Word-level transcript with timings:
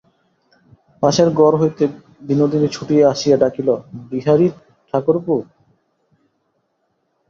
পাশের 1.03 1.29
ঘর 1.39 1.53
হইতে 1.61 1.83
বিনোদিনী 2.21 2.67
ছুটিয়া 2.67 3.05
আসিয়া 3.13 3.37
ডাকিল, 3.37 3.69
বিহারী-ঠাকুরপো! 4.09 5.35